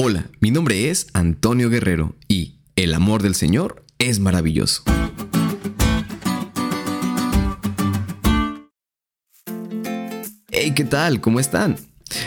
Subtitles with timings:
[0.00, 4.84] Hola, mi nombre es Antonio Guerrero y el amor del Señor es maravilloso.
[10.52, 11.20] Hey, ¿qué tal?
[11.20, 11.74] ¿Cómo están?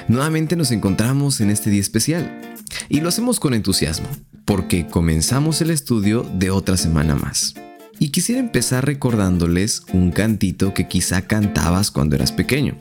[0.09, 2.41] Nuevamente nos encontramos en este día especial
[2.89, 4.09] y lo hacemos con entusiasmo
[4.43, 7.53] porque comenzamos el estudio de otra semana más.
[7.99, 12.77] Y quisiera empezar recordándoles un cantito que quizá cantabas cuando eras pequeño,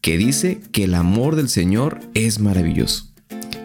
[0.00, 3.11] que dice que el amor del Señor es maravilloso.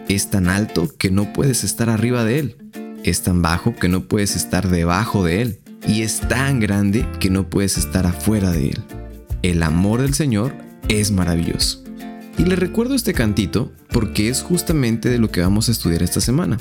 [0.08, 2.56] Es tan alto que no puedes estar arriba de él.
[3.04, 5.60] Es tan bajo que no puedes estar debajo de él.
[5.86, 8.82] Y es tan grande que no puedes estar afuera de él.
[9.42, 10.54] El amor del Señor
[10.88, 11.84] es maravilloso.
[12.38, 16.22] Y le recuerdo este cantito porque es justamente de lo que vamos a estudiar esta
[16.22, 16.56] semana.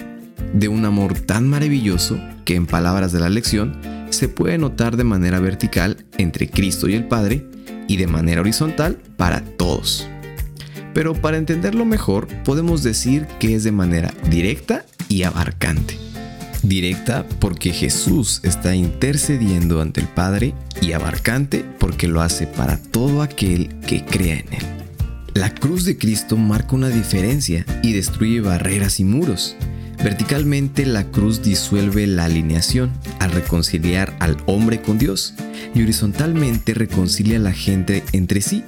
[0.53, 3.79] De un amor tan maravilloso que en palabras de la lección
[4.09, 7.47] se puede notar de manera vertical entre Cristo y el Padre
[7.87, 10.05] y de manera horizontal para todos
[10.97, 15.95] pero para entenderlo mejor podemos decir que es de manera directa y abarcante.
[16.63, 23.21] Directa porque Jesús está intercediendo ante el Padre y abarcante porque lo hace para todo
[23.21, 24.65] aquel que crea en Él.
[25.35, 29.55] La cruz de Cristo marca una diferencia y destruye barreras y muros.
[30.03, 35.35] Verticalmente la cruz disuelve la alineación al reconciliar al hombre con Dios
[35.75, 38.63] y horizontalmente reconcilia a la gente entre sí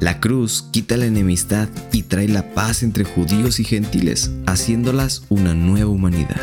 [0.00, 5.54] la cruz quita la enemistad y trae la paz entre judíos y gentiles, haciéndolas una
[5.54, 6.40] nueva humanidad,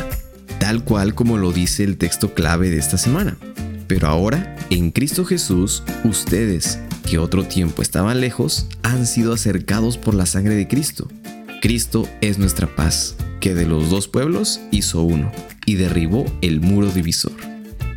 [0.58, 3.36] tal cual como lo dice el texto clave de esta semana.
[3.86, 6.78] Pero ahora, en Cristo Jesús, ustedes,
[7.08, 11.08] que otro tiempo estaban lejos, han sido acercados por la sangre de Cristo.
[11.60, 15.30] Cristo es nuestra paz, que de los dos pueblos hizo uno,
[15.66, 17.32] y derribó el muro divisor.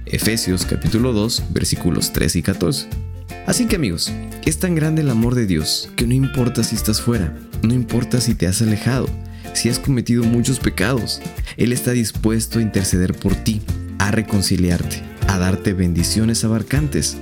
[0.05, 3.04] Efesios capítulo 2 versículos 3 y 14.
[3.45, 4.11] Así que amigos,
[4.45, 8.19] es tan grande el amor de Dios que no importa si estás fuera, no importa
[8.19, 9.07] si te has alejado,
[9.53, 11.21] si has cometido muchos pecados,
[11.55, 13.61] Él está dispuesto a interceder por ti,
[13.99, 17.17] a reconciliarte, a darte bendiciones abarcantes.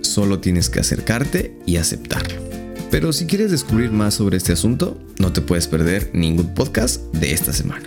[0.00, 2.40] Solo tienes que acercarte y aceptarlo.
[2.90, 7.32] Pero si quieres descubrir más sobre este asunto, no te puedes perder ningún podcast de
[7.32, 7.86] esta semana.